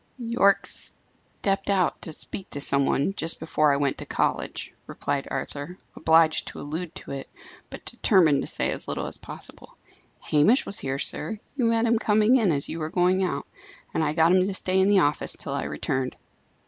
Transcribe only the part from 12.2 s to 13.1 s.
in as you were